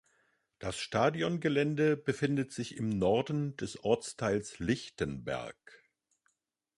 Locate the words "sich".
2.51-2.75